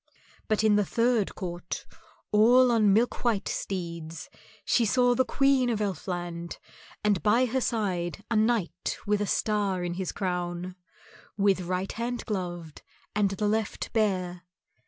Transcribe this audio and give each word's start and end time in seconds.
But 0.47 0.63
in 0.63 0.77
the 0.77 0.83
third 0.83 1.35
court, 1.35 1.85
all 2.31 2.71
on 2.71 2.91
milk 2.91 3.23
white 3.23 3.47
steeds, 3.47 4.31
she 4.65 4.83
saw 4.83 5.13
the 5.13 5.23
Queen 5.23 5.69
of 5.69 5.79
Elfland, 5.79 6.57
and 7.03 7.21
by 7.21 7.45
her 7.45 7.61
side 7.61 8.23
a 8.31 8.35
knight 8.35 8.97
with 9.05 9.21
a 9.21 9.27
star 9.27 9.83
in 9.83 9.93
his 9.93 10.11
crown, 10.11 10.75
with 11.37 11.61
right 11.61 11.91
hand 11.91 12.25
gloved 12.25 12.81
and 13.15 13.29
the 13.29 13.47
left 13.47 13.93
bare. 13.93 14.41